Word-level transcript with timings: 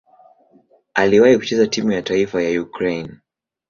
Aliwahi 0.93 1.37
kucheza 1.37 1.67
timu 1.67 1.91
ya 1.91 2.01
taifa 2.01 2.41
ya 2.41 2.61
Ukraine. 2.61 3.15